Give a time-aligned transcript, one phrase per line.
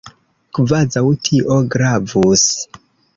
[0.59, 2.47] Kvazaŭ tio gravus!